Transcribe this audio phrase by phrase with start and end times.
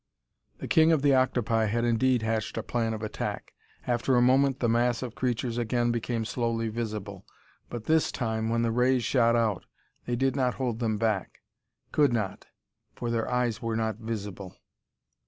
[0.57, 3.53] The king of the octopi had indeed hatched a plan of attack.
[3.85, 7.23] After a moment the mass of creatures again became slowly visible,
[7.69, 9.67] but this time when the rays shot out
[10.07, 11.41] they did not hold them back.
[11.91, 12.47] Could not
[12.95, 14.55] for their eyes were not visible.